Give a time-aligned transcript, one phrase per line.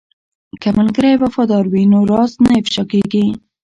[0.61, 3.25] که ملګری وفادار وي نو راز نه افشا کیږي.